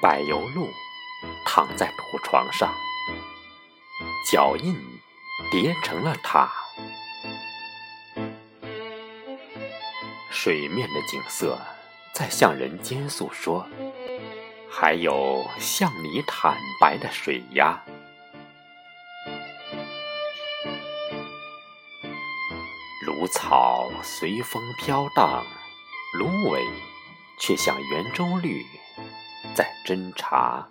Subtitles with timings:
[0.00, 0.68] 柏油路
[1.44, 2.72] 躺在土床上
[4.30, 4.74] 脚印
[5.50, 6.50] 叠成了塔。
[10.30, 11.58] 水面的景色
[12.14, 13.66] 在向人间诉说。
[14.70, 17.82] 还有向你坦白的水鸭。
[23.04, 25.44] 芦草随风飘荡，
[26.14, 26.62] 芦苇
[27.40, 28.64] 却像圆周率
[29.54, 30.68] 在侦查。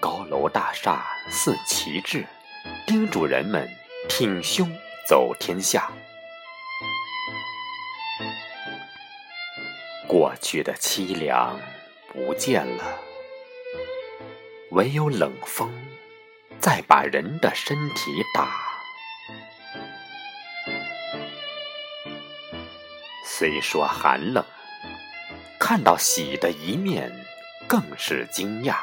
[0.00, 2.26] 高楼大厦似旗帜，
[2.86, 3.68] 叮嘱人们
[4.08, 4.68] 挺胸
[5.08, 5.92] 走天下。
[10.06, 11.58] 过去的凄凉
[12.12, 12.98] 不见了，
[14.70, 15.72] 唯有冷风。
[16.60, 18.48] 在把人的身体打。
[23.26, 24.42] 虽说寒冷，
[25.60, 27.12] 看到喜的一面，
[27.68, 28.76] 更是惊讶。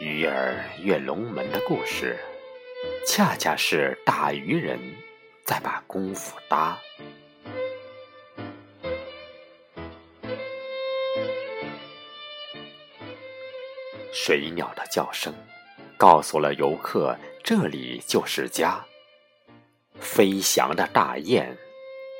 [0.00, 2.18] 鱼儿跃龙门的故事，
[3.06, 4.80] 恰恰是大鱼人
[5.44, 6.78] 再把功夫搭。
[14.12, 15.34] 水鸟的叫声，
[15.98, 18.82] 告诉了游客这里就是家。
[20.00, 21.56] 飞翔的大雁，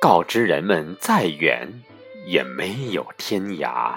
[0.00, 1.68] 告知人们再远
[2.26, 3.94] 也没有天涯。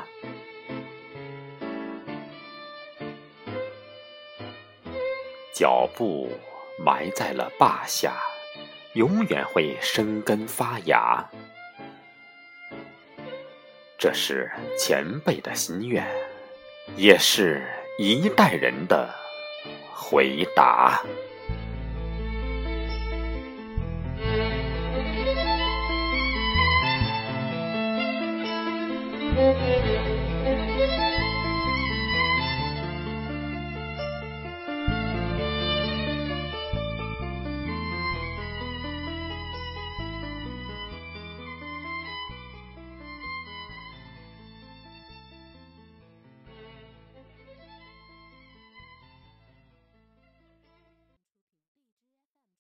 [5.53, 6.29] 脚步
[6.77, 8.13] 埋在了坝下，
[8.95, 11.23] 永远会生根发芽。
[13.97, 16.05] 这是前辈的心愿，
[16.97, 17.64] 也是。
[17.97, 19.09] 一代人的
[19.93, 21.02] 回答。